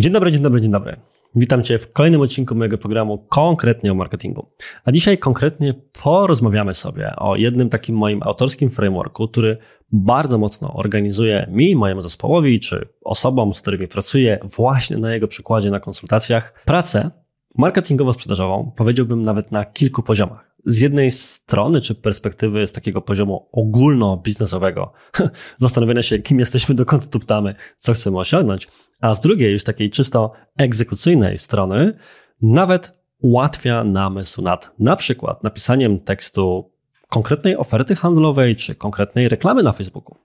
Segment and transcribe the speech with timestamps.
[0.00, 0.96] Dzień dobry, dzień dobry, dzień dobry.
[1.34, 4.46] Witam Cię w kolejnym odcinku mojego programu konkretnie o marketingu.
[4.84, 9.56] A dzisiaj konkretnie porozmawiamy sobie o jednym takim moim autorskim frameworku, który
[9.92, 15.70] bardzo mocno organizuje mi, mojemu zespołowi czy osobom, z którymi pracuję właśnie na jego przykładzie
[15.70, 17.10] na konsultacjach, pracę
[17.58, 20.50] marketingowo-sprzedażową, powiedziałbym nawet na kilku poziomach.
[20.64, 24.92] Z jednej strony, czy perspektywy z takiego poziomu ogólno-biznesowego,
[25.56, 28.68] zastanowienia się, kim jesteśmy, dokąd tuptamy, co chcemy osiągnąć,
[29.00, 31.98] a z drugiej, już takiej czysto egzekucyjnej strony,
[32.42, 36.72] nawet ułatwia namysł nad na przykład napisaniem tekstu
[37.08, 40.16] konkretnej oferty handlowej czy konkretnej reklamy na Facebooku.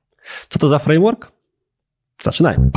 [0.50, 1.31] Co to za framework?
[2.22, 2.70] Zaczynajmy.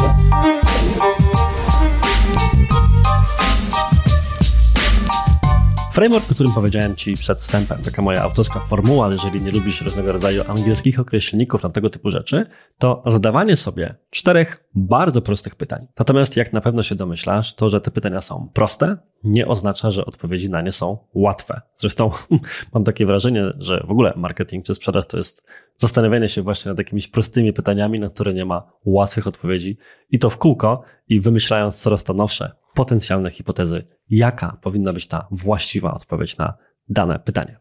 [5.99, 9.83] Framework, o którym powiedziałem Ci przed wstępem, taka moja autorska formuła, ale jeżeli nie lubisz
[9.83, 12.47] różnego rodzaju angielskich określników na tego typu rzeczy,
[12.79, 15.87] to zadawanie sobie czterech bardzo prostych pytań.
[15.99, 20.05] Natomiast jak na pewno się domyślasz, to, że te pytania są proste, nie oznacza, że
[20.07, 21.61] odpowiedzi na nie są łatwe.
[21.77, 22.11] Zresztą
[22.75, 25.47] mam takie wrażenie, że w ogóle marketing czy sprzedaż to jest
[25.77, 29.77] zastanawianie się właśnie nad jakimiś prostymi pytaniami, na które nie ma łatwych odpowiedzi
[30.11, 35.27] i to w kółko i wymyślając coraz to nowsze potencjalne hipotezy, jaka powinna być ta
[35.31, 36.55] właściwa odpowiedź na
[36.89, 37.61] dane pytanie.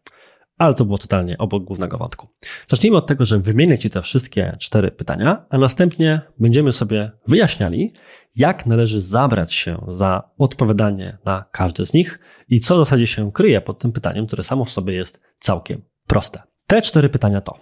[0.58, 2.28] Ale to było totalnie obok głównego wątku.
[2.68, 7.94] Zacznijmy od tego, że wymienię Ci te wszystkie cztery pytania, a następnie będziemy sobie wyjaśniali,
[8.36, 13.32] jak należy zabrać się za odpowiadanie na każde z nich i co w zasadzie się
[13.32, 16.42] kryje pod tym pytaniem, które samo w sobie jest całkiem proste.
[16.68, 17.58] Te cztery pytania to: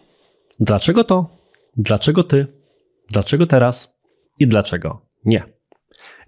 [0.60, 1.30] dlaczego to,
[1.78, 2.48] dlaczego ty,
[3.12, 3.98] dlaczego teraz
[4.40, 5.55] i dlaczego nie?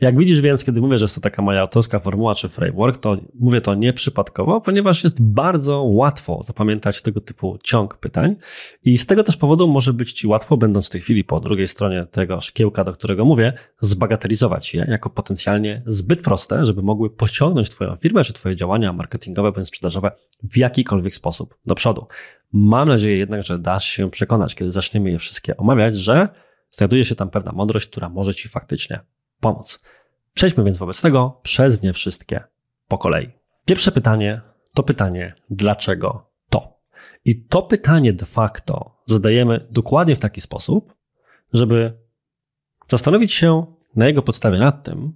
[0.02, 3.18] Jak widzisz więc, kiedy mówię, że jest to taka moja autorska formuła czy framework, to
[3.40, 8.36] mówię to nieprzypadkowo, ponieważ jest bardzo łatwo zapamiętać tego typu ciąg pytań
[8.84, 11.68] i z tego też powodu może być Ci łatwo, będąc w tej chwili po drugiej
[11.68, 17.70] stronie tego szkiełka, do którego mówię, zbagatelizować je jako potencjalnie zbyt proste, żeby mogły pociągnąć
[17.70, 20.12] Twoją firmę czy Twoje działania marketingowe bądź sprzedażowe
[20.44, 22.08] w jakikolwiek sposób do przodu.
[22.54, 26.30] Mam nadzieję jednak, że dasz się przekonać, kiedy zaczniemy je wszystkie omawiać, że
[26.72, 29.00] znajduje się tam pewna mądrość, która może Ci faktycznie
[29.40, 29.80] pomóc.
[30.34, 32.44] Przejdźmy więc wobec tego przez nie wszystkie
[32.88, 33.30] po kolei.
[33.66, 34.42] Pierwsze pytanie
[34.74, 36.80] to pytanie, dlaczego to?
[37.26, 40.94] I to pytanie de facto zadajemy dokładnie w taki sposób,
[41.54, 41.98] żeby
[42.88, 43.66] zastanowić się
[43.96, 45.14] na jego podstawie nad tym,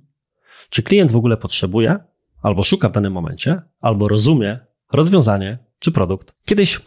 [0.69, 1.99] czy klient w ogóle potrzebuje,
[2.41, 4.59] albo szuka w danym momencie, albo rozumie
[4.93, 6.33] rozwiązanie czy produkt.
[6.45, 6.79] Kiedyś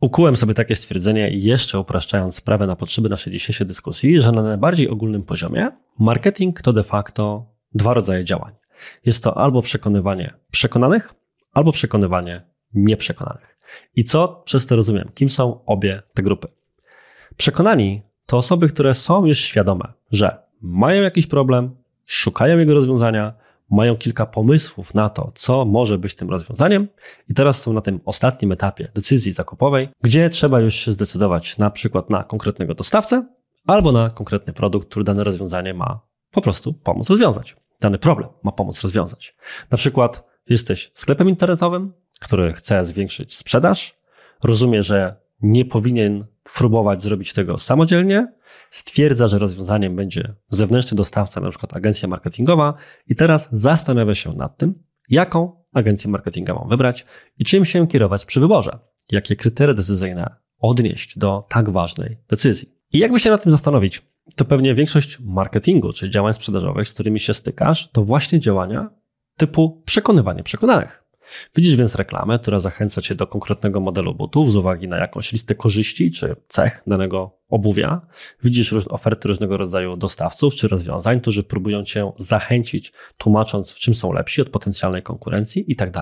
[0.00, 4.88] Ukułem sobie takie stwierdzenie, jeszcze upraszczając sprawę na potrzeby naszej dzisiejszej dyskusji, że na najbardziej
[4.88, 8.52] ogólnym poziomie marketing to de facto dwa rodzaje działań.
[9.04, 11.14] Jest to albo przekonywanie przekonanych,
[11.52, 12.42] albo przekonywanie
[12.74, 13.58] nieprzekonanych.
[13.94, 15.10] I co przez to rozumiem?
[15.14, 16.48] Kim są obie te grupy?
[17.36, 21.76] Przekonani to osoby, które są już świadome, że mają jakiś problem,
[22.06, 23.34] szukają jego rozwiązania,
[23.70, 26.88] mają kilka pomysłów na to, co może być tym rozwiązaniem,
[27.28, 31.70] i teraz są na tym ostatnim etapie decyzji zakupowej, gdzie trzeba już się zdecydować na
[31.70, 33.26] przykład na konkretnego dostawcę
[33.66, 36.00] albo na konkretny produkt, który dane rozwiązanie ma
[36.30, 37.56] po prostu pomóc rozwiązać.
[37.80, 39.36] Dany problem ma pomóc rozwiązać.
[39.70, 43.96] Na przykład jesteś sklepem internetowym, który chce zwiększyć sprzedaż,
[44.44, 48.32] rozumie, że nie powinien próbować zrobić tego samodzielnie,
[48.70, 52.74] stwierdza, że rozwiązaniem będzie zewnętrzny dostawca, na przykład agencja marketingowa,
[53.06, 54.74] i teraz zastanawia się nad tym,
[55.08, 57.06] jaką agencję marketingową wybrać
[57.38, 58.78] i czym się kierować przy wyborze,
[59.10, 62.76] jakie kryteria decyzyjne odnieść do tak ważnej decyzji.
[62.92, 64.02] I jakby się nad tym zastanowić,
[64.36, 68.90] to pewnie większość marketingu czy działań sprzedażowych, z którymi się stykasz, to właśnie działania
[69.36, 71.05] typu przekonywanie przekonanych.
[71.56, 75.54] Widzisz więc reklamę, która zachęca cię do konkretnego modelu butów z uwagi na jakąś listę
[75.54, 78.00] korzyści czy cech danego obuwia.
[78.44, 84.12] Widzisz oferty różnego rodzaju dostawców czy rozwiązań, którzy próbują cię zachęcić, tłumacząc, w czym są
[84.12, 85.92] lepsi od potencjalnej konkurencji i tak.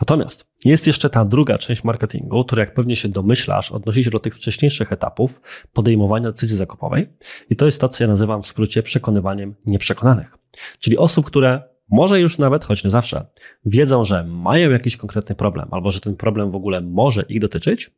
[0.00, 4.18] Natomiast jest jeszcze ta druga część marketingu, która, jak pewnie się domyślasz, odnosi się do
[4.18, 5.40] tych wcześniejszych etapów
[5.72, 7.08] podejmowania decyzji zakupowej.
[7.50, 10.38] I to jest to, co ja nazywam w skrócie przekonywaniem nieprzekonanych.
[10.78, 11.62] Czyli osób, które
[11.92, 13.26] może już nawet, choć nie zawsze,
[13.64, 17.90] wiedzą, że mają jakiś konkretny problem, albo że ten problem w ogóle może ich dotyczyć,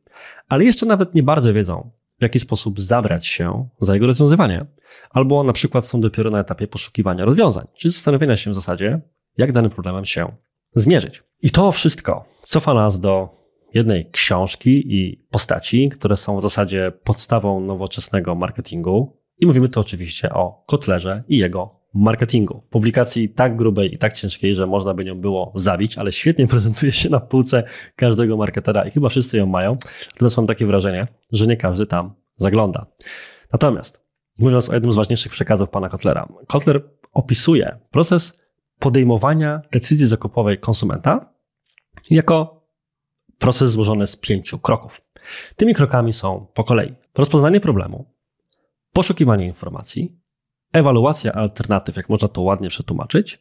[0.47, 4.65] ale jeszcze nawet nie bardzo wiedzą, w jaki sposób zabrać się za jego rozwiązywanie,
[5.09, 9.01] albo na przykład są dopiero na etapie poszukiwania rozwiązań, czyli zastanowienia się w zasadzie,
[9.37, 10.35] jak danym problemem się
[10.75, 11.23] zmierzyć.
[11.41, 13.29] I to wszystko cofa nas do
[13.73, 19.17] jednej książki i postaci, które są w zasadzie podstawą nowoczesnego marketingu.
[19.39, 22.63] I mówimy tu oczywiście o Kotlerze i jego marketingu.
[22.69, 26.91] Publikacji tak grubej i tak ciężkiej, że można by nią było zabić, ale świetnie prezentuje
[26.91, 27.63] się na półce
[27.95, 29.77] każdego marketera i chyba wszyscy ją mają.
[30.13, 32.85] Natomiast mam takie wrażenie, że nie każdy tam zagląda.
[33.51, 34.05] Natomiast
[34.37, 36.27] mówiąc o jednym z ważniejszych przekazów pana Kotlera.
[36.47, 38.39] Kotler opisuje proces
[38.79, 41.33] podejmowania decyzji zakupowej konsumenta
[42.09, 42.65] jako
[43.37, 45.01] proces złożony z pięciu kroków.
[45.55, 48.05] Tymi krokami są po kolei rozpoznanie problemu,
[48.93, 50.19] poszukiwanie informacji,
[50.75, 53.39] ewaluacja alternatyw, jak można to ładnie przetłumaczyć,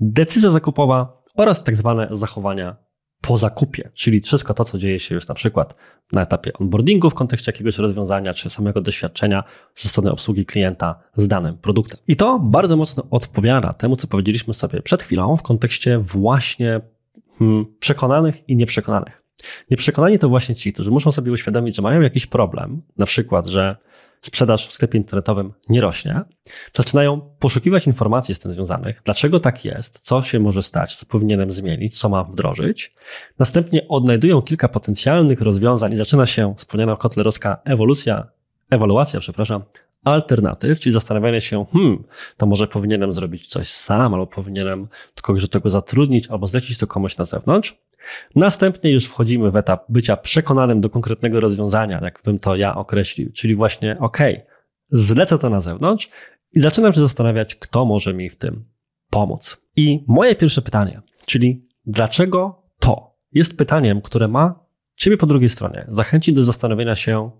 [0.00, 2.76] decyzja zakupowa oraz tak zwane zachowania
[3.20, 5.76] po zakupie, czyli wszystko to, co dzieje się już na przykład
[6.12, 9.44] na etapie onboardingu w kontekście jakiegoś rozwiązania, czy samego doświadczenia
[9.74, 12.00] ze strony obsługi klienta z danym produktem.
[12.08, 16.80] I to bardzo mocno odpowiada temu, co powiedzieliśmy sobie przed chwilą w kontekście właśnie
[17.38, 19.25] hmm, przekonanych i nieprzekonanych.
[19.70, 23.76] Nieprzekonani to właśnie ci, którzy muszą sobie uświadomić, że mają jakiś problem, na przykład, że
[24.20, 26.20] sprzedaż w sklepie internetowym nie rośnie,
[26.72, 31.52] zaczynają poszukiwać informacji z tym związanych, dlaczego tak jest, co się może stać, co powinienem
[31.52, 32.94] zmienić, co mam wdrożyć.
[33.38, 38.26] Następnie odnajdują kilka potencjalnych rozwiązań i zaczyna się wspomniana kotlerowska ewolucja,
[38.70, 39.62] ewaluacja, przepraszam,
[40.04, 42.04] alternatyw, czyli zastanawianie się, hmm,
[42.36, 44.88] to może powinienem zrobić coś sam, albo powinienem
[45.22, 47.78] kogoś do tego zatrudnić, albo zlecić to komuś na zewnątrz.
[48.34, 53.32] Następnie już wchodzimy w etap bycia przekonanym do konkretnego rozwiązania, jak bym to ja określił,
[53.32, 54.18] czyli właśnie, ok,
[54.90, 56.10] zlecę to na zewnątrz
[56.54, 58.64] i zaczynam się zastanawiać, kto może mi w tym
[59.10, 59.60] pomóc.
[59.76, 63.16] I moje pierwsze pytanie, czyli dlaczego to?
[63.32, 64.66] Jest pytaniem, które ma
[64.96, 65.86] Ciebie po drugiej stronie.
[65.88, 67.30] Zachęcić do zastanowienia się,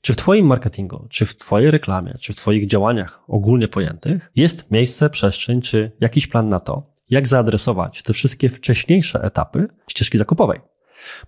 [0.00, 4.70] czy w Twoim marketingu, czy w Twojej reklamie, czy w Twoich działaniach ogólnie pojętych jest
[4.70, 10.60] miejsce, przestrzeń, czy jakiś plan na to, jak zaadresować te wszystkie wcześniejsze etapy ścieżki zakupowej.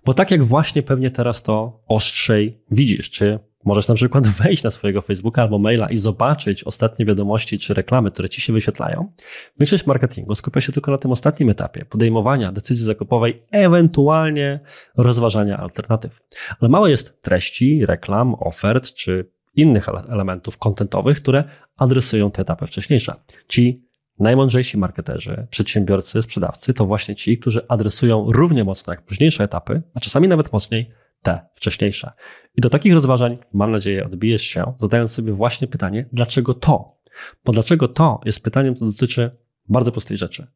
[0.05, 4.69] Bo tak jak właśnie pewnie teraz to ostrzej widzisz, czy możesz na przykład wejść na
[4.69, 9.11] swojego Facebooka albo maila i zobaczyć ostatnie wiadomości czy reklamy, które ci się wyświetlają.
[9.59, 14.59] Większość marketingu skupia się tylko na tym ostatnim etapie podejmowania decyzji zakupowej, ewentualnie
[14.97, 16.21] rozważania alternatyw.
[16.59, 21.43] Ale mało jest treści, reklam, ofert czy innych elementów kontentowych, które
[21.77, 23.15] adresują te etapy wcześniejsze.
[23.47, 23.86] Ci
[24.19, 29.99] Najmądrzejsi marketerzy, przedsiębiorcy, sprzedawcy to właśnie ci, którzy adresują równie mocno jak późniejsze etapy, a
[29.99, 30.91] czasami nawet mocniej
[31.21, 32.11] te wcześniejsze.
[32.55, 36.97] I do takich rozważań, mam nadzieję, odbijesz się, zadając sobie właśnie pytanie, dlaczego to?
[37.45, 39.31] Bo dlaczego to jest pytaniem, to dotyczy
[39.69, 40.47] bardzo prostej rzeczy.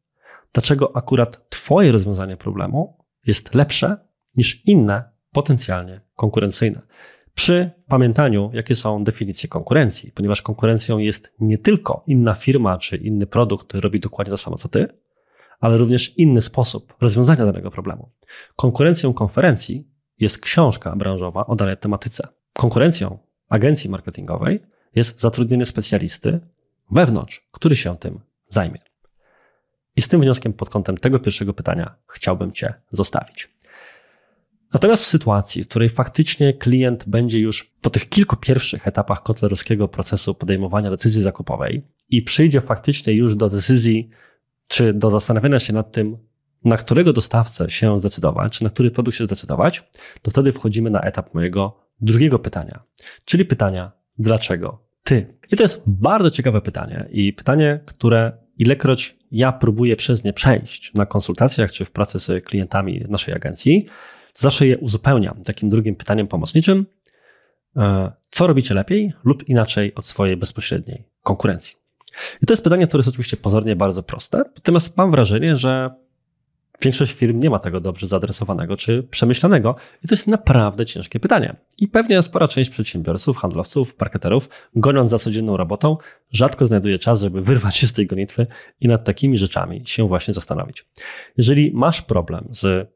[0.52, 3.96] Dlaczego akurat Twoje rozwiązanie problemu jest lepsze
[4.36, 6.80] niż inne potencjalnie konkurencyjne?
[7.34, 13.26] Przy pamiętaniu, jakie są definicje konkurencji, ponieważ konkurencją jest nie tylko inna firma czy inny
[13.26, 14.88] produkt, który robi dokładnie to samo co ty,
[15.60, 18.10] ale również inny sposób rozwiązania danego problemu.
[18.56, 19.88] Konkurencją konferencji
[20.18, 22.28] jest książka branżowa o danej tematyce.
[22.52, 23.18] Konkurencją
[23.48, 24.62] agencji marketingowej
[24.94, 26.40] jest zatrudnienie specjalisty
[26.90, 28.78] wewnątrz, który się tym zajmie.
[29.96, 33.51] I z tym wnioskiem pod kątem tego pierwszego pytania chciałbym Cię zostawić.
[34.72, 39.88] Natomiast w sytuacji, w której faktycznie klient będzie już po tych kilku pierwszych etapach kotlerowskiego
[39.88, 44.10] procesu podejmowania decyzji zakupowej i przyjdzie faktycznie już do decyzji,
[44.68, 46.16] czy do zastanawiania się nad tym,
[46.64, 49.84] na którego dostawcę się zdecydować, czy na który produkt się zdecydować,
[50.22, 52.82] to wtedy wchodzimy na etap mojego drugiego pytania,
[53.24, 55.38] czyli pytania, dlaczego ty?
[55.52, 60.94] I to jest bardzo ciekawe pytanie i pytanie, które ilekroć ja próbuję przez nie przejść
[60.94, 63.86] na konsultacjach czy w pracy z klientami naszej agencji,
[64.32, 66.86] Zawsze je uzupełniam takim drugim pytaniem pomocniczym,
[67.76, 71.76] e, co robicie lepiej lub inaczej od swojej bezpośredniej konkurencji.
[72.42, 75.90] I to jest pytanie, które jest oczywiście pozornie bardzo proste, natomiast mam wrażenie, że
[76.82, 81.56] większość firm nie ma tego dobrze zaadresowanego czy przemyślanego i to jest naprawdę ciężkie pytanie.
[81.78, 85.96] I pewnie spora część przedsiębiorców, handlowców, marketerów, goniąc za codzienną robotą,
[86.30, 88.46] rzadko znajduje czas, żeby wyrwać się z tej gonitwy
[88.80, 90.86] i nad takimi rzeczami się właśnie zastanowić.
[91.36, 92.88] Jeżeli masz problem z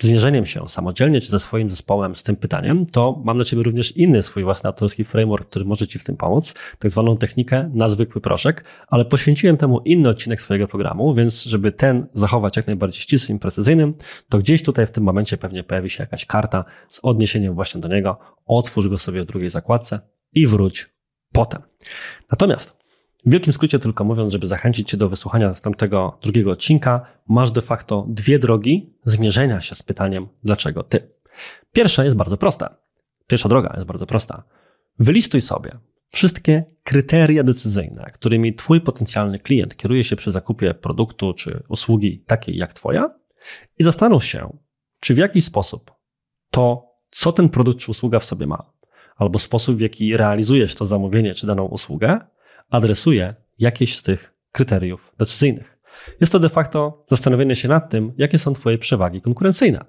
[0.00, 3.96] zmierzeniem się samodzielnie czy ze swoim zespołem z tym pytaniem, to mam dla Ciebie również
[3.96, 7.88] inny swój własny autorski framework, który może Ci w tym pomóc, tak zwaną technikę na
[7.88, 13.02] zwykły proszek, ale poświęciłem temu inny odcinek swojego programu, więc żeby ten zachować jak najbardziej
[13.02, 13.94] ścisłym i precyzyjnym,
[14.28, 17.88] to gdzieś tutaj w tym momencie pewnie pojawi się jakaś karta z odniesieniem właśnie do
[17.88, 18.18] niego.
[18.46, 19.98] Otwórz go sobie w drugiej zakładce
[20.32, 20.86] i wróć
[21.32, 21.62] potem.
[22.30, 22.78] Natomiast
[23.26, 27.60] w wielkim skrócie tylko mówiąc, żeby zachęcić Cię do wysłuchania następnego drugiego odcinka, masz de
[27.60, 31.10] facto dwie drogi zmierzenia się z pytaniem, dlaczego Ty.
[31.72, 32.76] Pierwsza jest bardzo prosta.
[33.26, 34.42] Pierwsza droga jest bardzo prosta.
[34.98, 35.78] Wylistuj sobie
[36.10, 42.56] wszystkie kryteria decyzyjne, którymi Twój potencjalny klient kieruje się przy zakupie produktu czy usługi takiej
[42.56, 43.14] jak Twoja
[43.78, 44.58] i zastanów się,
[45.00, 45.92] czy w jakiś sposób
[46.50, 48.72] to, co ten produkt czy usługa w sobie ma,
[49.16, 52.20] albo sposób, w jaki realizujesz to zamówienie czy daną usługę,
[52.70, 55.78] adresuje jakieś z tych kryteriów decyzyjnych.
[56.20, 59.84] Jest to de facto zastanowienie się nad tym, jakie są Twoje przewagi konkurencyjne.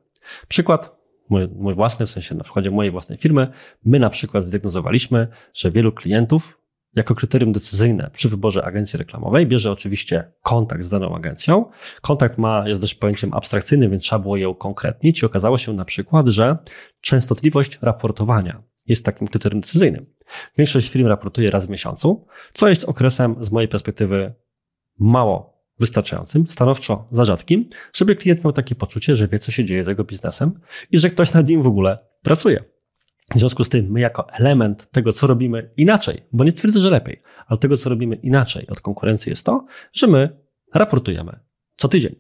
[0.47, 3.51] Przykład mój, mój własny, w sensie na przykładzie mojej własnej firmy,
[3.85, 6.59] my na przykład zdiagnozowaliśmy, że wielu klientów
[6.95, 11.65] jako kryterium decyzyjne przy wyborze agencji reklamowej bierze oczywiście kontakt z daną agencją.
[12.01, 15.85] Kontakt ma, jest dość pojęciem abstrakcyjnym, więc trzeba było ją konkretnić i okazało się na
[15.85, 16.57] przykład, że
[17.01, 20.05] częstotliwość raportowania jest takim kryterium decyzyjnym.
[20.57, 24.33] Większość firm raportuje raz w miesiącu, co jest okresem z mojej perspektywy
[24.99, 29.83] mało wystarczającym, stanowczo za rzadkim, żeby klient miał takie poczucie, że wie, co się dzieje
[29.83, 30.59] z jego biznesem
[30.91, 32.63] i że ktoś nad nim w ogóle pracuje.
[33.35, 36.89] W związku z tym, my jako element tego, co robimy inaczej, bo nie twierdzę, że
[36.89, 40.39] lepiej, ale tego, co robimy inaczej od konkurencji, jest to, że my
[40.73, 41.39] raportujemy
[41.77, 42.15] co tydzień.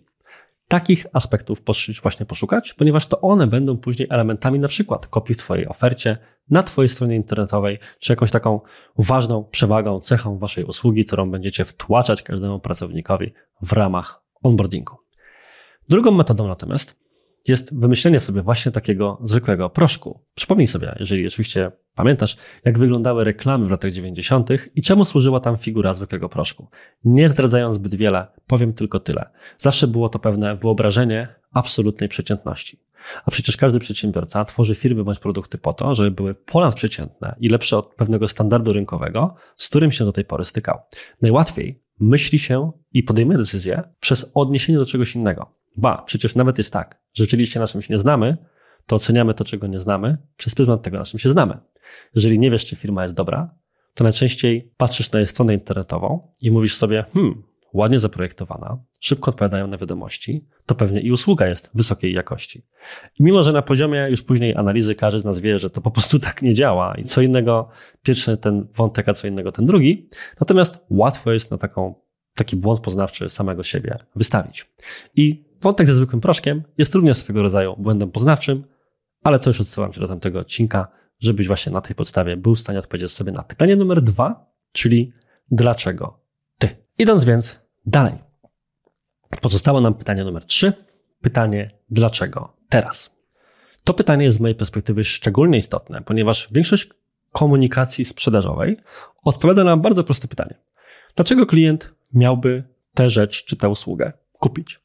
[0.69, 1.61] Takich aspektów
[2.01, 6.17] właśnie poszukać, ponieważ to one będą później elementami na przykład kopii w Twojej ofercie,
[6.49, 8.61] na Twojej stronie internetowej, czy jakąś taką
[8.97, 14.95] ważną przewagą, cechą Waszej usługi, którą będziecie wtłaczać każdemu pracownikowi w ramach onboardingu.
[15.89, 16.98] Drugą metodą natomiast
[17.47, 20.19] jest wymyślenie sobie właśnie takiego zwykłego proszku.
[20.35, 24.49] Przypomnij sobie, jeżeli oczywiście pamiętasz, jak wyglądały reklamy w latach 90.
[24.75, 26.67] i czemu służyła tam figura zwykłego proszku.
[27.03, 29.29] Nie zdradzając zbyt wiele, powiem tylko tyle.
[29.57, 32.79] Zawsze było to pewne wyobrażenie absolutnej przeciętności.
[33.25, 37.77] A przecież każdy przedsiębiorca tworzy firmy bądź produkty po to, żeby były ponadprzeciętne i lepsze
[37.77, 40.79] od pewnego standardu rynkowego, z którym się do tej pory stykał.
[41.21, 45.51] Najłatwiej myśli się i podejmuje decyzję przez odniesienie do czegoś innego.
[45.79, 48.37] Ba, przecież nawet jest tak, że rzeczywiście na czymś nie znamy,
[48.85, 51.57] to oceniamy to, czego nie znamy, przez pryzmat tego, na czym się znamy.
[52.15, 53.55] Jeżeli nie wiesz, czy firma jest dobra,
[53.93, 57.43] to najczęściej patrzysz na jej stronę internetową i mówisz sobie, hmm,
[57.73, 62.65] ładnie zaprojektowana, szybko odpowiadają na wiadomości, to pewnie i usługa jest wysokiej jakości.
[63.19, 65.91] I mimo, że na poziomie już później analizy każdy z nas wie, że to po
[65.91, 67.69] prostu tak nie działa i co innego
[68.03, 70.09] pierwszy ten wątek, a co innego ten drugi,
[70.39, 71.95] natomiast łatwo jest na taką,
[72.35, 74.65] taki błąd poznawczy samego siebie wystawić.
[75.15, 78.63] I wątek ze zwykłym proszkiem jest również swego rodzaju błędem poznawczym,
[79.23, 80.87] ale to już odsyłam cię do tamtego odcinka,
[81.21, 85.13] żebyś właśnie na tej podstawie był w stanie odpowiedzieć sobie na pytanie numer dwa, czyli
[85.51, 86.19] dlaczego
[86.57, 86.69] ty.
[86.97, 88.13] Idąc więc dalej.
[89.41, 90.73] Pozostało nam pytanie numer trzy.
[91.21, 93.19] Pytanie dlaczego teraz?
[93.83, 96.89] To pytanie jest z mojej perspektywy szczególnie istotne, ponieważ większość
[97.31, 98.77] komunikacji sprzedażowej
[99.23, 100.55] odpowiada na bardzo proste pytanie.
[101.15, 102.63] Dlaczego klient miałby
[102.93, 104.79] tę rzecz czy tę usługę kupić?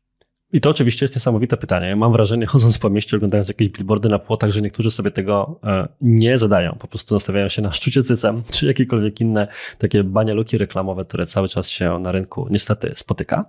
[0.54, 1.96] I to oczywiście jest niesamowite pytanie.
[1.96, 5.88] Mam wrażenie, chodząc po mieście, oglądając jakieś billboardy na płotach, że niektórzy sobie tego e,
[6.00, 6.76] nie zadają.
[6.80, 11.48] Po prostu nastawiają się na szczucie cycem, czy jakiekolwiek inne takie banialuki reklamowe, które cały
[11.48, 13.44] czas się na rynku niestety spotyka.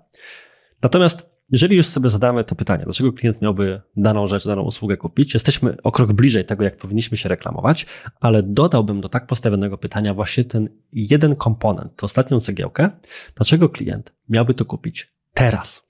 [0.81, 5.33] Natomiast jeżeli już sobie zadamy to pytanie, dlaczego klient miałby daną rzecz, daną usługę kupić,
[5.33, 7.85] jesteśmy o krok bliżej tego, jak powinniśmy się reklamować,
[8.19, 12.89] ale dodałbym do tak postawionego pytania właśnie ten jeden komponent, tę ostatnią cegiełkę,
[13.35, 15.85] dlaczego klient miałby to kupić teraz.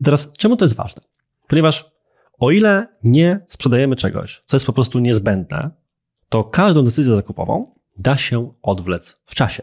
[0.00, 1.02] I teraz, czemu to jest ważne?
[1.48, 1.90] Ponieważ
[2.38, 5.70] o ile nie sprzedajemy czegoś, co jest po prostu niezbędne,
[6.28, 7.64] to każdą decyzję zakupową
[7.98, 9.62] da się odwlec w czasie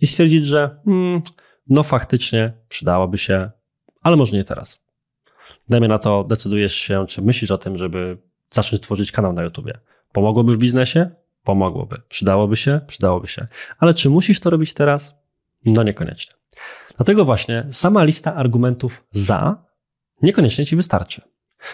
[0.00, 1.22] i stwierdzić, że hmm,
[1.68, 3.50] no faktycznie przydałoby się,
[4.02, 4.80] ale może nie teraz.
[5.68, 8.18] Dajmy na to, decydujesz się, czy myślisz o tym, żeby
[8.50, 9.78] zacząć tworzyć kanał na YouTubie.
[10.12, 11.10] Pomogłoby w biznesie?
[11.44, 12.00] Pomogłoby.
[12.08, 12.80] Przydałoby się?
[12.86, 13.46] Przydałoby się.
[13.78, 15.14] Ale czy musisz to robić teraz?
[15.64, 16.34] No niekoniecznie.
[16.96, 19.64] Dlatego właśnie sama lista argumentów za
[20.22, 21.22] niekoniecznie ci wystarczy.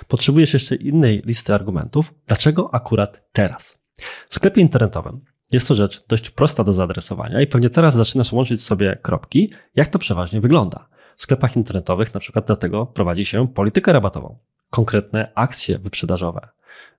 [0.09, 3.85] Potrzebujesz jeszcze innej listy argumentów, dlaczego akurat teraz.
[4.29, 5.21] W sklepie internetowym
[5.53, 9.89] jest to rzecz dość prosta do zaadresowania i pewnie teraz zaczynasz łączyć sobie kropki, jak
[9.89, 10.89] to przeważnie wygląda.
[11.17, 14.39] W sklepach internetowych na przykład dlatego prowadzi się politykę rabatową,
[14.71, 16.49] konkretne akcje wyprzedażowe,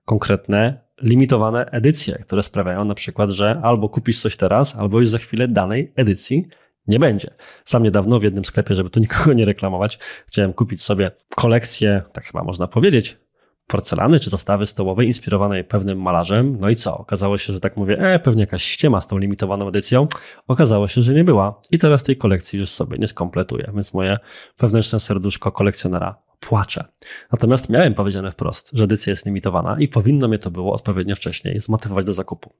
[0.04, 5.18] konkretne limitowane edycje, które sprawiają na przykład, że albo kupisz coś teraz, albo już za
[5.18, 6.48] chwilę danej edycji
[6.88, 7.34] nie będzie.
[7.64, 12.24] Sam niedawno w jednym sklepie, żeby tu nikogo nie reklamować, chciałem kupić sobie kolekcję, tak
[12.24, 13.18] chyba można powiedzieć,
[13.66, 16.56] porcelany czy zastawy stołowej inspirowanej pewnym malarzem.
[16.60, 16.98] No i co?
[16.98, 20.06] Okazało się, że tak mówię, e, pewnie jakaś ściema z tą limitowaną edycją.
[20.48, 21.60] Okazało się, że nie była.
[21.70, 24.18] I teraz tej kolekcji już sobie nie skompletuję, więc moje
[24.58, 26.84] wewnętrzne serduszko kolekcjonera płacze.
[27.32, 31.60] Natomiast miałem powiedziane wprost, że edycja jest limitowana i powinno mnie to było odpowiednio wcześniej
[31.60, 32.52] zmotywować do zakupu.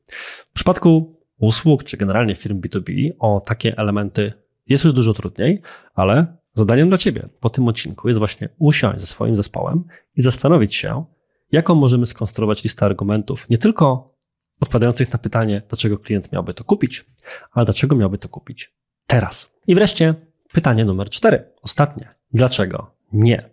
[0.51, 4.33] W przypadku usług, czy generalnie firm B2B o takie elementy
[4.67, 5.63] jest już dużo trudniej,
[5.95, 9.85] ale zadaniem dla Ciebie po tym odcinku jest właśnie usiąść ze swoim zespołem
[10.17, 11.05] i zastanowić się,
[11.53, 14.17] jaką możemy skonstruować listę argumentów, nie tylko
[14.61, 17.05] odpowiadających na pytanie, dlaczego klient miałby to kupić,
[17.53, 18.75] ale dlaczego miałby to kupić
[19.07, 19.51] teraz.
[19.67, 20.15] I wreszcie
[20.53, 22.15] pytanie numer cztery, ostatnie.
[22.33, 23.51] Dlaczego nie?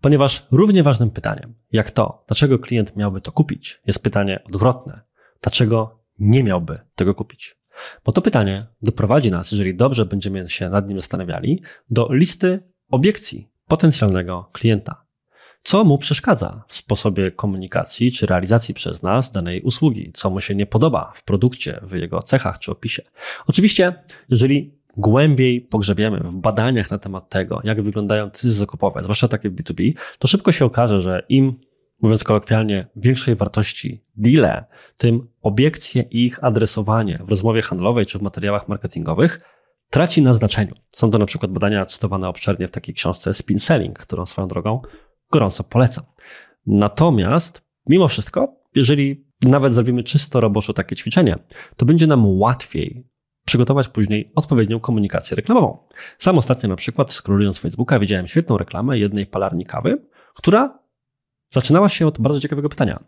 [0.00, 5.00] Ponieważ równie ważnym pytaniem, jak to, dlaczego klient miałby to kupić, jest pytanie odwrotne.
[5.42, 7.56] Dlaczego nie miałby tego kupić?
[8.04, 13.48] Bo to pytanie doprowadzi nas, jeżeli dobrze będziemy się nad nim zastanawiali, do listy obiekcji
[13.68, 15.06] potencjalnego klienta.
[15.62, 20.54] co mu przeszkadza w sposobie komunikacji czy realizacji przez nas danej usługi, co mu się
[20.54, 23.02] nie podoba w produkcie, w jego cechach czy opisie.
[23.46, 23.94] Oczywiście,
[24.28, 29.54] jeżeli głębiej pogrzebiemy w badaniach na temat tego, jak wyglądają decyzje zakupowe, zwłaszcza takie w
[29.54, 31.54] B2B, to szybko się okaże, że im,
[32.02, 34.64] mówiąc kolokwialnie, większej wartości deale,
[34.98, 39.40] tym obiekcje i ich adresowanie w rozmowie handlowej czy w materiałach marketingowych
[39.90, 40.74] traci na znaczeniu.
[40.90, 44.82] Są to na przykład badania cytowane obszernie w takiej książce Spin Selling, którą swoją drogą
[45.32, 46.04] gorąco polecam.
[46.66, 51.38] Natomiast, mimo wszystko, jeżeli nawet zrobimy czysto roboczo takie ćwiczenie,
[51.76, 53.06] to będzie nam łatwiej
[53.44, 55.78] przygotować później odpowiednią komunikację reklamową.
[56.18, 60.02] Sam ostatnio na przykład scrollując Facebooka widziałem świetną reklamę jednej palarni kawy,
[60.34, 60.78] która
[61.50, 63.04] zaczynała się od bardzo ciekawego pytania.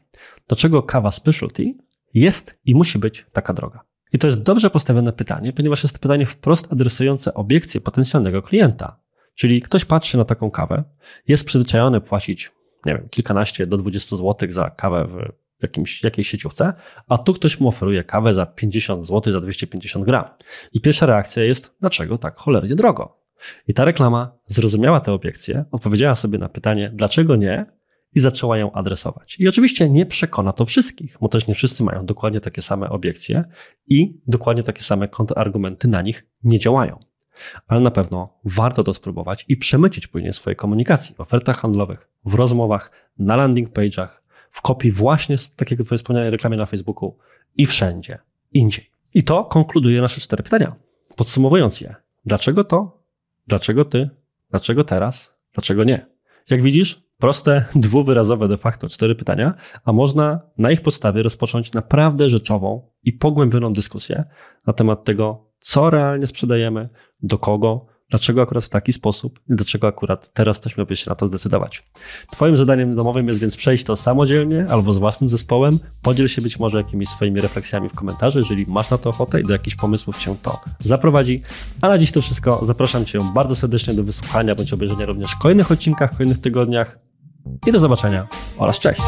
[0.49, 1.75] Dlaczego kawa specialty
[2.14, 3.85] jest i musi być taka droga?
[4.12, 9.00] I to jest dobrze postawione pytanie, ponieważ jest to pytanie wprost adresujące obiekcję potencjalnego klienta.
[9.35, 10.85] Czyli ktoś patrzy na taką kawę,
[11.28, 12.52] jest przyzwyczajony płacić,
[12.87, 15.09] nie wiem, kilkanaście do 20 zł za kawę
[15.59, 16.73] w jakimś, jakiejś sieciówce,
[17.09, 20.25] a tu ktoś mu oferuje kawę za 50 zł za 250 gram.
[20.73, 23.18] I pierwsza reakcja jest, dlaczego tak cholernie drogo?
[23.68, 27.66] I ta reklama zrozumiała tę obiekcję, odpowiedziała sobie na pytanie, dlaczego nie,
[28.15, 29.37] i zaczęła ją adresować.
[29.41, 33.45] I oczywiście nie przekona to wszystkich, bo też nie wszyscy mają dokładnie takie same obiekcje
[33.87, 36.99] i dokładnie takie same kontrargumenty na nich nie działają.
[37.67, 42.35] Ale na pewno warto to spróbować i przemycić później swojej komunikacji w ofertach handlowych, w
[42.35, 44.09] rozmowach, na landing page'ach,
[44.50, 47.19] w kopii właśnie, tak jak wspomniałem, reklamie na Facebooku
[47.57, 48.19] i wszędzie
[48.53, 48.91] indziej.
[49.15, 50.75] I to konkluduje nasze cztery pytania.
[51.17, 53.03] Podsumowując je, dlaczego to,
[53.47, 54.11] dlaczego ty,
[54.50, 56.07] dlaczego teraz, dlaczego nie?
[56.50, 62.29] Jak widzisz, proste, dwuwyrazowe de facto cztery pytania, a można na ich podstawie rozpocząć naprawdę
[62.29, 64.25] rzeczową i pogłębioną dyskusję
[64.67, 66.89] na temat tego, co realnie sprzedajemy,
[67.23, 71.17] do kogo, dlaczego akurat w taki sposób i dlaczego akurat teraz też miałbyś się na
[71.17, 71.83] to zdecydować.
[72.31, 75.79] Twoim zadaniem domowym jest więc przejść to samodzielnie albo z własnym zespołem.
[76.03, 79.45] Podziel się być może jakimiś swoimi refleksjami w komentarzu, jeżeli masz na to ochotę i
[79.45, 81.43] do jakichś pomysłów Cię to zaprowadzi.
[81.81, 82.65] A na dziś to wszystko.
[82.65, 87.08] Zapraszam Cię bardzo serdecznie do wysłuchania bądź obejrzenia również kolejnych odcinkach, kolejnych tygodniach
[87.67, 88.27] i do zobaczenia
[88.59, 89.03] oraz cześć!